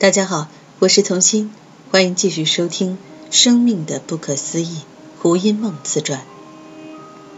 [0.00, 1.52] 大家好，我是童心，
[1.90, 2.92] 欢迎继续收听
[3.30, 4.78] 《生命的不可思议》
[5.20, 6.22] 胡因梦自传。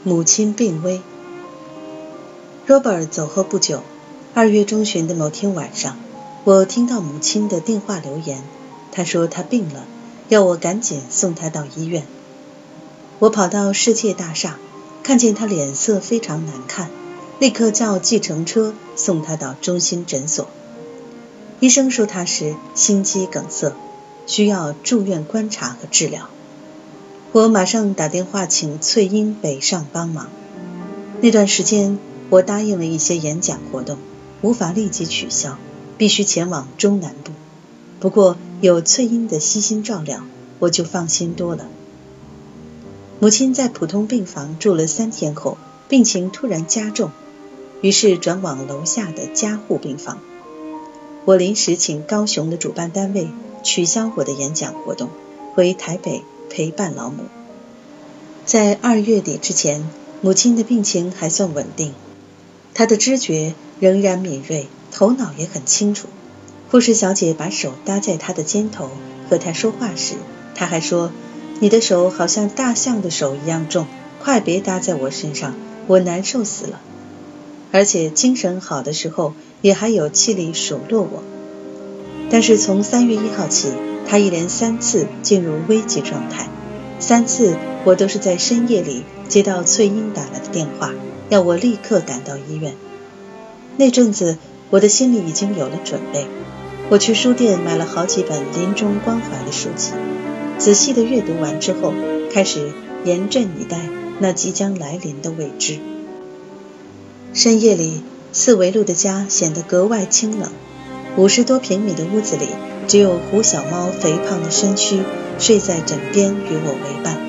[0.04, 1.02] 母亲病危
[2.68, 3.82] ，Robert 走后不久，
[4.32, 5.96] 二月中旬的某天晚上，
[6.44, 8.44] 我听到母亲的电话留言，
[8.92, 9.84] 她说她病了，
[10.28, 12.06] 要我赶紧送她到医院。
[13.18, 14.56] 我跑到世界大厦，
[15.02, 16.92] 看见她脸色非常难看，
[17.40, 20.46] 立刻叫计程车送她到中心诊所。
[21.62, 23.72] 医生说他是心肌梗塞，
[24.26, 26.28] 需要住院观察和治疗。
[27.30, 30.28] 我马上打电话请翠英北上帮忙。
[31.20, 32.00] 那段时间
[32.30, 33.96] 我答应了一些演讲活动，
[34.40, 35.56] 无法立即取消，
[35.96, 37.30] 必须前往中南部。
[38.00, 40.24] 不过有翠英的悉心照料，
[40.58, 41.68] 我就放心多了。
[43.20, 45.58] 母亲在普通病房住了三天后，
[45.88, 47.12] 病情突然加重，
[47.82, 50.18] 于是转往楼下的加护病房。
[51.24, 53.28] 我临时请高雄的主办单位
[53.62, 55.08] 取消我的演讲活动，
[55.54, 57.26] 回台北陪伴老母。
[58.44, 59.88] 在二月底之前，
[60.20, 61.94] 母亲的病情还算稳定，
[62.74, 66.08] 她的知觉仍然敏锐，头脑也很清楚。
[66.72, 68.90] 护士小姐把手搭在她的肩头，
[69.30, 70.14] 和她说话时，
[70.56, 71.12] 她还说
[71.60, 73.86] ：“你的手好像大象的手一样重，
[74.20, 75.54] 快别搭在我身上，
[75.86, 76.80] 我难受死了。”
[77.70, 79.34] 而且精神好的时候。
[79.62, 81.22] 也还有气力数落我，
[82.30, 83.68] 但是从三月一号起，
[84.08, 86.48] 他一连三次进入危急状态，
[86.98, 90.92] 三次我都是在深夜里接到翠英打来的电话，
[91.30, 92.74] 要我立刻赶到医院。
[93.76, 94.36] 那阵子
[94.70, 96.26] 我的心里已经有了准备，
[96.90, 99.92] 我去书店买了好几本临终关怀的书籍，
[100.58, 101.94] 仔细的阅读完之后，
[102.32, 102.72] 开始
[103.04, 103.78] 严阵以待
[104.18, 105.78] 那即将来临的未知。
[107.32, 108.02] 深夜里。
[108.34, 110.50] 四维路的家显得格外清冷，
[111.18, 112.48] 五十多平米的屋子里，
[112.88, 115.02] 只有胡小猫肥胖的身躯
[115.38, 117.20] 睡在枕边与我为伴。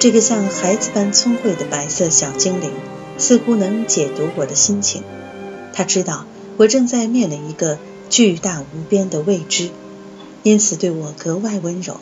[0.00, 2.72] 这个像孩子般聪慧的白色小精灵，
[3.16, 5.04] 似乎能解读我的心情。
[5.72, 7.78] 他知道我正在面临一个
[8.10, 9.70] 巨大无边的未知，
[10.42, 11.98] 因此对我格外温柔。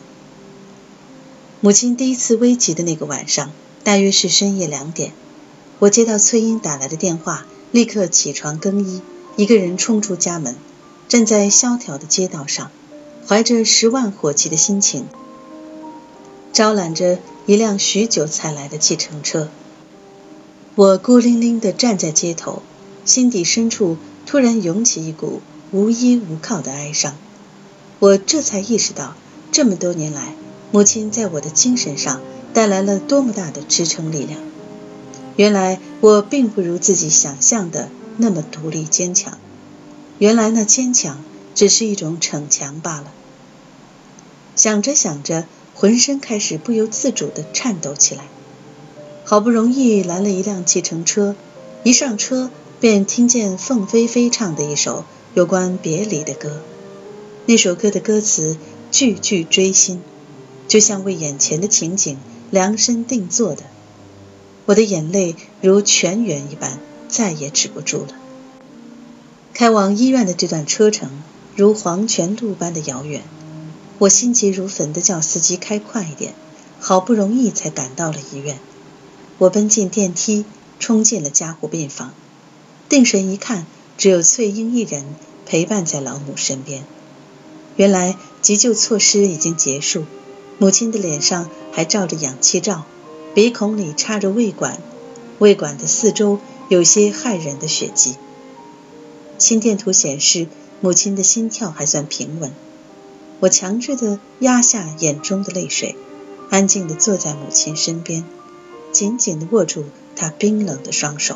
[1.61, 3.51] 母亲第一次危急的那个晚上，
[3.83, 5.11] 大约是深夜两点，
[5.77, 7.45] 我接到崔英打来的电话。
[7.71, 9.01] 立刻起床更衣，
[9.35, 10.55] 一个人冲出家门，
[11.07, 12.71] 站在萧条的街道上，
[13.27, 15.05] 怀着十万火急的心情，
[16.53, 19.49] 招揽着一辆许久才来的计程车。
[20.75, 22.61] 我孤零零地站在街头，
[23.03, 25.41] 心底深处突然涌起一股
[25.71, 27.15] 无依无靠的哀伤。
[27.99, 29.15] 我这才意识到，
[29.51, 30.35] 这么多年来，
[30.71, 32.21] 母亲在我的精神上
[32.53, 34.39] 带来了多么大的支撑力量。
[35.37, 39.37] 原来我并不如自己想象的那么独立坚强，
[40.17, 41.23] 原来那坚强
[41.55, 43.13] 只是一种逞强罢了。
[44.55, 48.23] 想着想着，浑身开始不由自主地颤抖起来。
[49.23, 51.35] 好不容易拦了一辆计程车，
[51.83, 52.49] 一上车
[52.79, 55.05] 便听见凤飞飞唱的一首
[55.35, 56.61] 有关别离的歌。
[57.45, 58.57] 那首歌的歌词
[58.89, 60.01] 句句锥心，
[60.67, 62.17] 就像为眼前的情景
[62.49, 63.63] 量身定做的。
[64.67, 68.09] 我的眼泪如泉源一般，再也止不住了。
[69.53, 71.09] 开往医院的这段车程
[71.55, 73.23] 如黄泉路般的遥远，
[73.97, 76.33] 我心急如焚地叫司机开快一点。
[76.79, 78.59] 好不容易才赶到了医院，
[79.37, 80.43] 我奔进电梯，
[80.79, 82.13] 冲进了加护病房。
[82.89, 83.65] 定神一看，
[83.97, 85.03] 只有翠英一人
[85.45, 86.83] 陪伴在老母身边。
[87.77, 90.03] 原来急救措施已经结束，
[90.59, 92.85] 母亲的脸上还罩着氧气罩。
[93.37, 94.81] 鼻孔里插着胃管，
[95.37, 96.39] 胃管的四周
[96.69, 98.15] 有些骇人的血迹。
[99.37, 100.47] 心电图显示
[100.81, 102.51] 母亲的心跳还算平稳。
[103.39, 105.95] 我强制地压下眼中的泪水，
[106.49, 108.25] 安静地坐在母亲身边，
[108.91, 111.35] 紧紧地握住她冰冷的双手。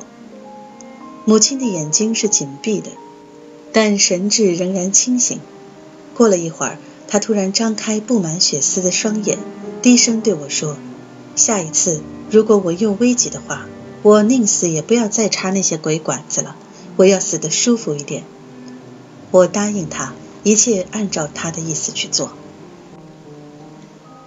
[1.26, 2.90] 母亲的眼睛是紧闭的，
[3.72, 5.40] 但神志仍然清醒。
[6.16, 9.38] 过了一会儿，她突然张开布满血丝的双眼，
[9.84, 10.78] 低声对我说。
[11.36, 13.66] 下一次，如果我又危急的话，
[14.04, 16.56] 我宁死也不要再插那些鬼管子了。
[16.98, 18.24] 我要死得舒服一点。
[19.32, 20.14] 我答应他，
[20.44, 22.32] 一切按照他的意思去做。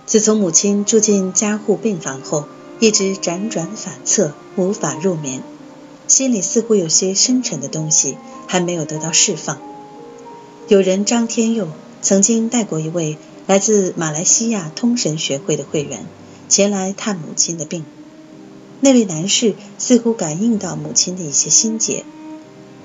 [0.07, 2.47] 自从母亲住进加护病房后，
[2.81, 5.43] 一直辗转反侧，无法入眠，
[6.09, 8.17] 心里似乎有些深沉的东西
[8.47, 9.61] 还没有得到释放。
[10.69, 11.69] 有人张天佑
[12.01, 16.07] 曾经带过一位来自马来西亚通神学会的会员。
[16.49, 17.85] 前来探母亲的病，
[18.81, 22.05] 那位男士似乎感应到母亲的一些心结，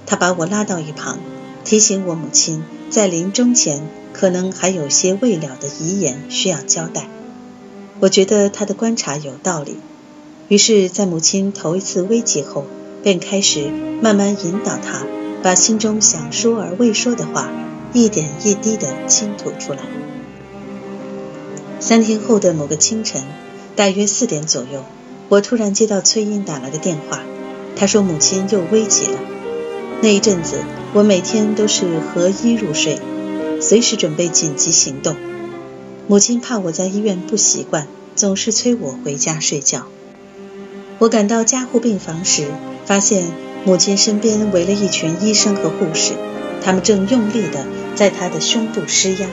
[0.06, 1.19] 他把我拉到一旁，
[1.65, 7.07] 提醒我母亲在临终前可能还有些未了的遗言需要交代。
[8.00, 9.77] 我觉得他的观察有道理，
[10.47, 12.65] 于是，在母亲头一次危急后，
[13.03, 13.69] 便开始
[14.01, 15.06] 慢慢引导她，
[15.44, 17.51] 把心中想说而未说的话，
[17.94, 19.79] 一点一滴地倾吐出来。
[21.81, 23.23] 三天后的某个清晨，
[23.80, 24.84] 大约四点左右，
[25.30, 27.22] 我突然接到崔英打来的电话，
[27.78, 29.18] 他说母亲又危急了。
[30.02, 30.58] 那一阵子，
[30.92, 33.00] 我每天都是合衣入睡，
[33.62, 35.16] 随时准备紧急行动。
[36.08, 37.88] 母亲怕我在医院不习惯，
[38.18, 39.86] 总是催我回家睡觉。
[40.98, 42.48] 我赶到加护病房时，
[42.86, 43.28] 发现
[43.64, 46.16] 母亲身边围了一群医生和护士，
[46.62, 47.66] 他们正用力地
[47.96, 49.30] 在她的胸部施压。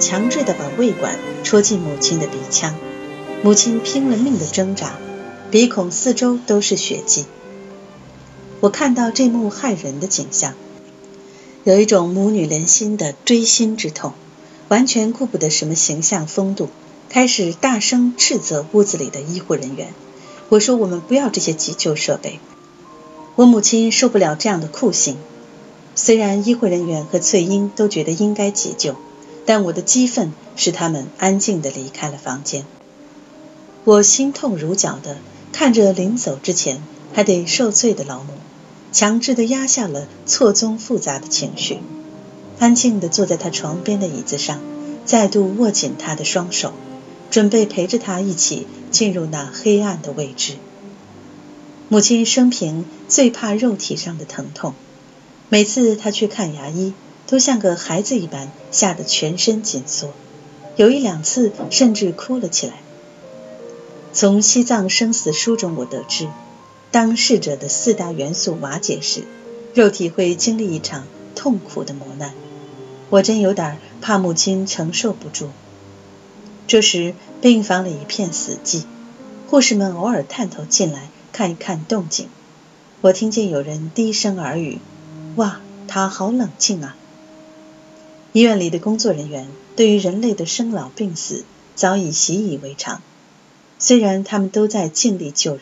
[0.00, 2.74] 强制地把胃管戳进母亲的鼻腔，
[3.44, 4.94] 母亲拼了命的挣扎，
[5.50, 7.26] 鼻孔四周都是血迹。
[8.60, 10.54] 我看到这幕骇人的景象，
[11.62, 14.14] 有一种母女连心的锥心之痛，
[14.68, 16.70] 完全顾不得什么形象风度，
[17.10, 19.92] 开始大声斥责屋子里的医护人员。
[20.48, 22.40] 我说：“我们不要这些急救设备。”
[23.36, 25.18] 我母亲受不了这样的酷刑。
[25.94, 28.96] 虽然医护人员和翠英都觉得应该急救。
[29.44, 32.64] 但我的激愤使他们安静地离开了房间。
[33.84, 35.18] 我心痛如绞的
[35.52, 36.82] 看着临走之前
[37.12, 38.32] 还得受罪的老母，
[38.92, 41.78] 强制的压下了错综复杂的情绪，
[42.58, 44.60] 安静的坐在他床边的椅子上，
[45.04, 46.72] 再度握紧他的双手，
[47.30, 50.54] 准备陪着他一起进入那黑暗的未知。
[51.88, 54.72] 母亲生平最怕肉体上的疼痛，
[55.50, 56.94] 每次她去看牙医。
[57.26, 60.12] 都像个孩子一般，吓得全身紧缩，
[60.76, 62.74] 有一两次甚至哭了起来。
[64.14, 66.28] 从西藏生死书中我得知，
[66.92, 69.24] 当逝者的四大元素瓦解时，
[69.74, 72.32] 肉体会经历一场痛苦的磨难。
[73.10, 75.50] 我真有点怕母亲承受不住。
[76.68, 78.84] 这时病房里一片死寂，
[79.48, 82.28] 护士们偶尔探头进来看一看动静。
[83.00, 84.78] 我听见有人低声耳语
[85.34, 86.96] ：“哇，他好冷静啊。”
[88.32, 91.44] 医院里的工作人员对于人类的生老病死
[91.74, 93.02] 早已习以为常，
[93.86, 95.60] 虽然他们都在尽力救人，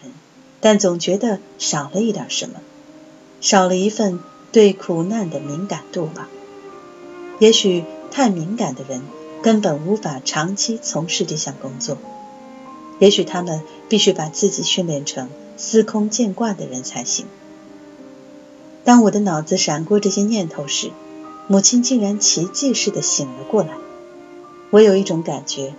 [0.61, 2.61] 但总觉得少了一点什么，
[3.41, 4.21] 少了一份
[4.53, 6.29] 对苦难的敏感度吧。
[7.41, 7.83] 也许
[8.13, 9.03] 太敏感的人
[9.43, 11.99] 根本无法长期从事这项工作，
[13.01, 17.27] 也许他们必须把自己训练成司空见惯的人才行。
[18.85, 20.93] 当我的脑子闪过这些念头时，
[21.49, 23.71] 母亲竟然奇迹似的醒了过来，
[24.71, 25.75] 我有一种感觉，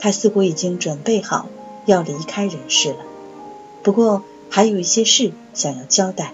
[0.00, 1.48] 她似乎已经准备好
[1.86, 2.98] 要离开人世了。
[3.82, 6.32] 不过还有一些事想要交代，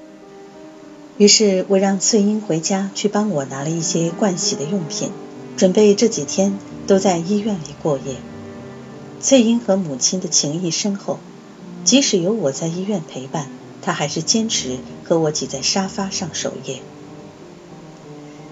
[1.19, 5.11] 于是我让翠英回家去帮我拿了一些盥洗的用品，
[5.57, 8.17] 准备这几天都在医院里过夜。
[9.21, 11.19] 翠英和母亲的情谊深厚，
[11.85, 13.49] 即使有我在医院陪伴，
[13.83, 16.81] 她还是坚持和我挤在沙发上守夜。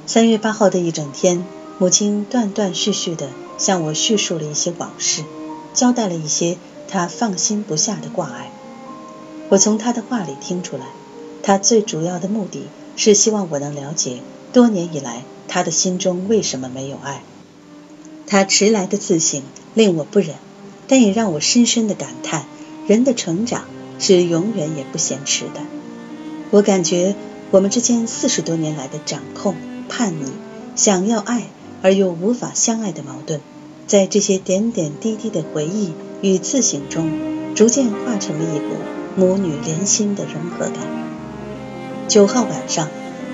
[0.06, 1.44] 三月八号的一整天，
[1.78, 5.22] 母亲断断续续地向我叙述了一些往事，
[5.72, 6.58] 交代了一些
[6.88, 8.50] 他放心不下的挂碍。
[9.50, 10.86] 我从他的话里听出来，
[11.42, 12.64] 他最主要的目的
[12.96, 14.18] 是希望我能了解
[14.52, 17.22] 多年以来他的心中为什么没有爱。
[18.26, 19.42] 他迟来的自信
[19.74, 20.34] 令我不忍，
[20.86, 22.46] 但也让我深深的感叹：
[22.86, 23.64] 人的成长
[23.98, 25.60] 是永远也不嫌迟的。
[26.50, 27.14] 我感觉
[27.50, 29.54] 我们之间四十多年来的掌控。
[29.90, 30.30] 叛逆、
[30.76, 31.44] 想要爱
[31.80, 33.40] 而又无法相爱的矛盾，
[33.86, 37.10] 在这些点点滴滴的回忆与自省中，
[37.54, 38.76] 逐渐化成了一股
[39.16, 40.76] 母女连心的融合感。
[42.08, 42.88] 九号晚上，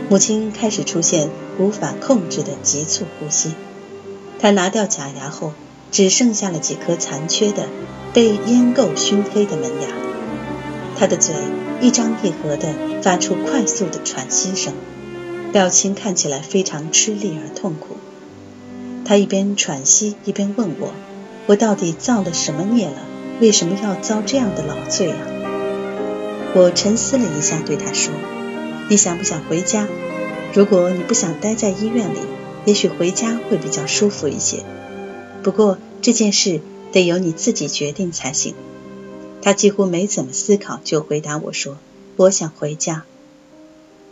[0.09, 3.55] 母亲开始出现无法控制的急促呼吸。
[4.39, 5.53] 她拿掉假牙后，
[5.91, 7.69] 只剩下了几颗残缺的、
[8.13, 9.89] 被烟垢熏黑的门牙。
[10.99, 11.35] 她的嘴
[11.81, 14.75] 一张一合地发出快速的喘息声。
[15.53, 17.97] 表情看起来非常吃力而痛苦。
[19.05, 20.93] 他一边喘息一边问我
[21.47, 22.99] ：“我到底造了什么孽了？
[23.41, 25.19] 为什么要遭这样的老罪啊？”
[26.55, 28.13] 我沉思了一下，对他说
[28.91, 29.87] ：“你想不想回家？
[30.53, 32.19] 如果你不想待在医院里，
[32.65, 34.65] 也许回家会比较舒服一些。
[35.43, 36.61] 不过这件事
[36.93, 38.55] 得由你自己决定才行。”
[39.43, 41.77] 他几乎没怎么思考就回答我说
[42.17, 43.05] ：“我想回家。”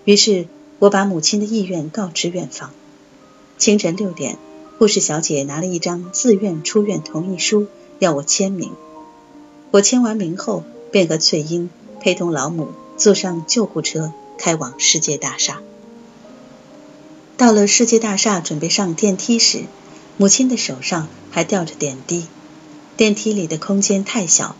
[0.04, 0.46] 于是。
[0.78, 2.72] 我把母亲的意愿告知院方。
[3.56, 4.36] 清晨六点，
[4.78, 7.66] 护士小姐拿了一张自愿出院同意书，
[7.98, 8.72] 要我签名。
[9.70, 15.60] 我签完名后，便和翠英陪同老母坐上救护车，开往世界大厦。
[17.36, 19.62] 到了世界大厦，准备上电梯时，
[20.16, 22.26] 母亲的手上还吊着点滴。
[22.96, 24.54] 电梯里的空间太小，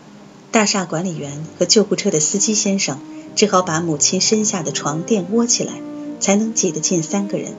[0.51, 2.99] 大厦管理员和救护车的司机先生
[3.35, 5.73] 只好把母亲身下的床垫窝起来，
[6.19, 7.53] 才能挤得进三个人。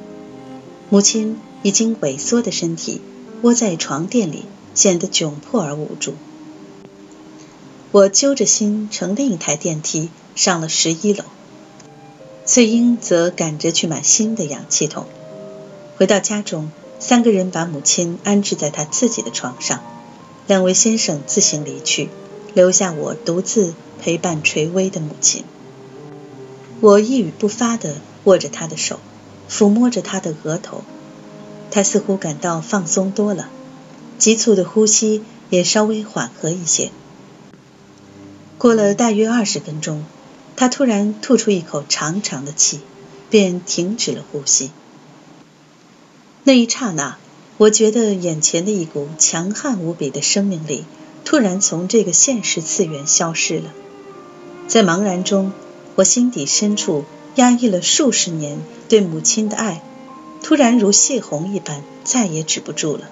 [0.91, 3.01] 母亲已经萎缩的身体
[3.41, 4.45] 窝在床垫里，
[4.75, 6.13] 显得窘迫而无助。
[7.91, 11.25] 我揪着心乘另一台电梯上了十一楼，
[12.45, 15.07] 翠英则赶着去买新的氧气筒。
[15.97, 19.83] 回到家中，三个人把母亲安置在她自己的床上，
[20.47, 22.11] 两位先生自行离去，
[22.53, 25.45] 留下我独自陪伴垂危的母亲。
[26.83, 29.01] 我一语不发地握着她的手，
[29.49, 30.83] 抚摸着她的额头，
[31.75, 33.49] 他似乎感到放松多了，
[34.17, 36.93] 急促的呼吸也稍微缓和一些。
[38.59, 40.05] 过了大约二十分钟，
[40.55, 42.79] 他突然吐出一口长长的气，
[43.29, 44.71] 便停止了呼吸。
[46.45, 47.19] 那一刹那，
[47.57, 50.85] 我觉得眼前的一股强悍无比的生命力
[51.25, 53.73] 突然从这个现实次元消失了。
[54.69, 55.53] 在茫然中，
[55.97, 57.05] 我心底深处
[57.35, 59.83] 压抑了数十年对母亲的爱，
[60.45, 63.09] 突然如泄洪一般，再也止不住了。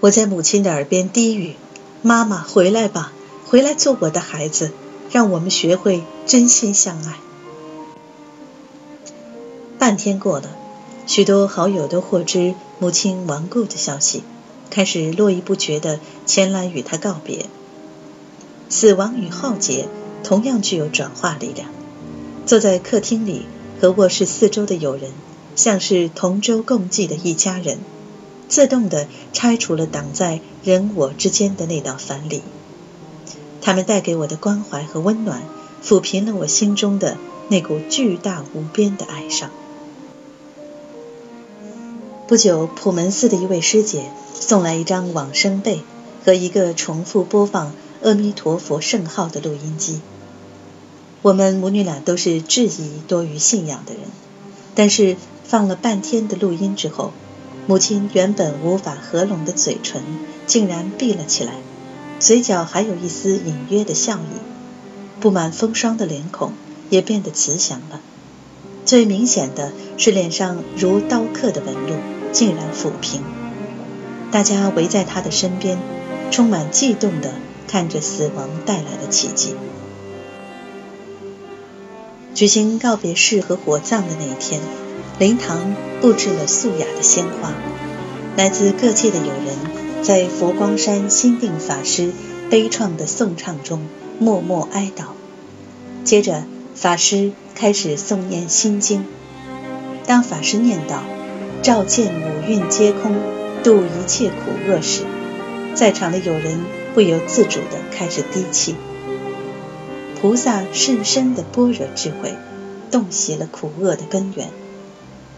[0.00, 1.54] 我在母亲的耳边低语
[2.02, 3.12] ：“妈妈，回来吧。”
[3.46, 4.72] 回来做我的孩子，
[5.10, 7.14] 让我们学会真心相爱。
[9.78, 10.48] 半天过了，
[11.06, 14.22] 许多好友都获知母亲亡故的消息，
[14.70, 17.46] 开始络绎不绝地前来与她告别。
[18.68, 19.88] 死亡与浩劫
[20.22, 21.68] 同样具有转化力量。
[22.46, 23.46] 坐在客厅里
[23.80, 25.10] 和卧室四周的友人，
[25.56, 27.78] 像是同舟共济的一家人，
[28.48, 32.42] 自动地拆除了挡在人我之间的那道藩篱。
[33.60, 35.42] 他们带给我的关怀和温暖，
[35.84, 39.50] 抚平了我心中的那股巨大无边的哀伤。
[42.26, 44.04] 不久，普门寺的一位师姐
[44.34, 45.82] 送来一张往生被
[46.24, 50.00] 和一个重复播放阿弥陀佛圣号的录音机。
[51.22, 54.04] 我们母女俩都是质疑多于信仰的人，
[54.74, 55.16] 但是
[55.50, 57.12] 放了半天的录音之后，
[57.66, 60.00] 母亲原本无法合拢的嘴唇
[60.46, 61.54] 竟然闭了起来。
[62.20, 66.52] 嘴角还有一丝隐约的笑意，布满风霜的脸孔
[66.88, 68.00] 也变得慈祥了。
[68.84, 71.96] 最明显的是脸上如刀刻的纹路
[72.30, 73.20] 竟然抚平。
[74.30, 75.80] 大家围在他的身边，
[76.30, 77.34] 充满悸动的
[77.66, 79.56] 看着死亡带来的奇迹。
[82.36, 84.60] 举行告别式和火葬的那一天，
[85.20, 87.52] 灵堂布置了素雅的鲜花，
[88.38, 90.02] 来自各界的友人。
[90.02, 92.10] 在佛光山心定法师
[92.48, 93.86] 悲怆的颂唱中
[94.18, 95.08] 默默哀悼，
[96.04, 99.04] 接着法师开始诵念心经。
[100.06, 101.02] 当法师念道
[101.60, 103.14] “照见五蕴皆空，
[103.62, 105.02] 度一切苦厄”时，
[105.74, 108.74] 在场的友人不由自主地开始低泣。
[110.18, 112.34] 菩萨甚深的般若智慧，
[112.90, 114.48] 洞悉了苦厄的根源。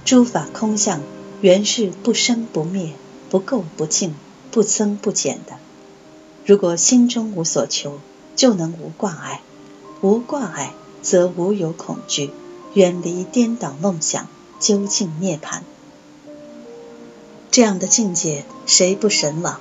[0.04, 1.00] 诸法空相，
[1.40, 2.92] 原是不生不灭，
[3.30, 4.14] 不垢不净。
[4.52, 5.56] 不增不减的。
[6.44, 8.00] 如果心中无所求，
[8.36, 9.40] 就能无挂碍；
[10.02, 12.30] 无挂碍，则无有恐惧，
[12.74, 14.28] 远离颠倒梦想，
[14.60, 15.62] 究竟涅槃。
[17.50, 19.58] 这样的境界，谁不神往？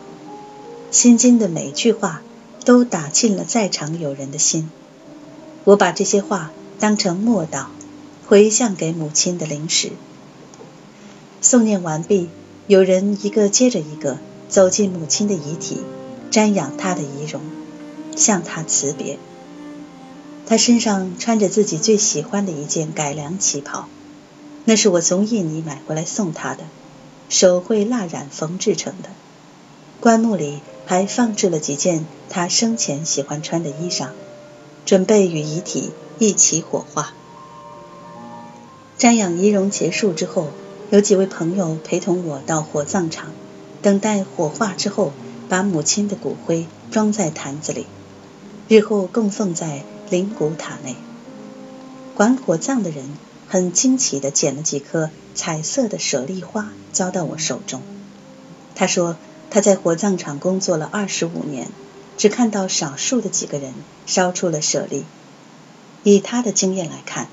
[0.92, 2.22] 心经的每句话
[2.66, 4.70] 都打进了在场有人的心。
[5.64, 7.68] 我把这些话当成默祷，
[8.28, 9.94] 回向给母亲的灵石。
[11.42, 12.30] 诵念完毕，
[12.68, 14.18] 有人一个接着一个。
[14.50, 15.80] 走进母亲的遗体，
[16.30, 17.42] 瞻仰她的遗容，
[18.18, 19.18] 向她辞别。
[20.46, 23.88] 她身上穿着自己最喜欢的一件改良旗袍，
[24.66, 26.66] 那是我从印尼买回来送她的，
[27.30, 29.08] 手绘蜡染缝制成的。
[30.02, 34.10] 棺木里还放置了几件她生前喜欢穿的衣裳，
[34.86, 37.14] 准备与遗体一起火化。
[39.00, 40.48] 瞻仰遗容结束之后，
[40.92, 43.32] 有几位朋友陪同我到火葬场。
[43.82, 45.14] 等待火化之后，
[45.48, 47.86] 把母亲的骨灰装在坛子里，
[48.68, 50.98] 日后供奉在灵骨塔内。
[52.14, 53.06] 管火葬的人
[53.48, 57.82] 很惊奇地捡了几颗彩色的舍利花，交到我手中。
[58.76, 59.16] 他说
[59.50, 61.70] 他在火葬场工作了二十五年，
[62.18, 63.74] 只看到少数的几个人
[64.06, 65.06] 烧出了舍利。
[66.04, 67.30] 以他的经验来看，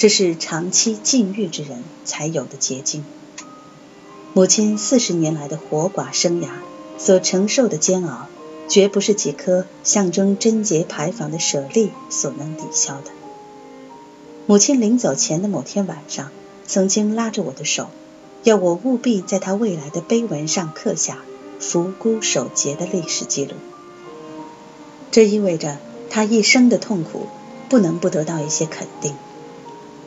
[0.00, 3.04] 这是长期禁欲之人才有的结晶。
[4.32, 6.48] 母亲四十年来的活寡生涯
[6.96, 8.26] 所承受的煎熬，
[8.66, 13.10] 绝不是几颗象征贞洁牌坊的舍利所能抵消的。
[14.46, 16.30] 母亲临走前的某天晚上，
[16.66, 17.90] 曾经拉着我的手，
[18.42, 21.18] 要我务必在她未来的碑文上刻下
[21.58, 23.52] 扶孤守节的历史记录。
[25.10, 25.76] 这意味着
[26.08, 27.26] 他一生的痛苦
[27.68, 29.14] 不能不得到一些肯定。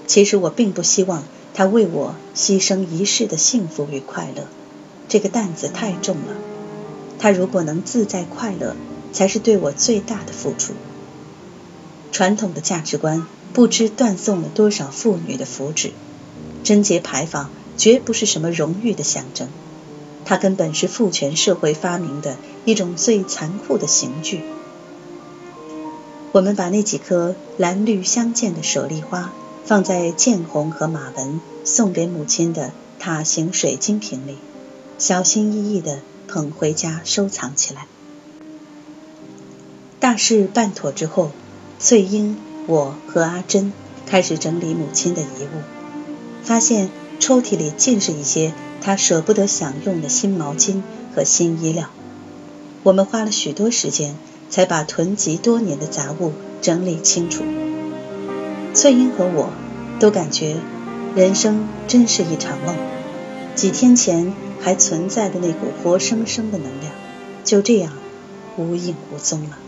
[0.06, 4.48] 其实我并不希望他为我牺牲一世的幸福与快乐，
[5.08, 6.36] 这个担子太重了。
[7.20, 8.76] 他如果能自在快乐，
[9.12, 10.74] 才是对我最大的付出。
[12.12, 15.92] 传统的价值观不知断送了多少妇女的福祉。
[16.64, 19.48] 贞节牌坊绝不是什么荣誉的象征，
[20.26, 24.42] 它根本是父权社会发明的一种最残酷的刑具。
[26.32, 29.32] 我们把那几颗蓝绿相间的舍利花
[29.65, 34.38] 放在建红和马文送给母亲的塔形水晶瓶里，
[34.98, 37.88] 小心翼翼地捧回家收藏起来。
[40.00, 41.32] 大事办妥之后，
[41.79, 43.72] 翠英、我和阿珍
[44.05, 45.62] 开始整理母亲的遗物。
[46.43, 46.89] 发现
[47.22, 50.82] 抽屉里尽是一些她舍不得享用的新毛巾
[51.15, 51.89] 和新衣料。
[52.84, 54.15] 我们花了许多时间，
[54.50, 57.46] 才把囤积多年的杂物整理清楚。
[58.74, 59.50] 翠英和我
[60.00, 60.58] 都感觉
[61.15, 62.75] 人生真是一场梦，
[63.53, 66.92] 几天前还存在的那股活生生的能量，
[67.44, 67.94] 就这样
[68.58, 69.60] 无影无踪了。